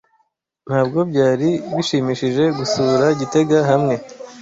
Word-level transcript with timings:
Ntabwo 0.67 0.99
byari 1.09 1.49
bishimishije 1.75 2.43
gusura 2.57 3.05
gitega 3.19 3.57
hamwe? 3.69 3.95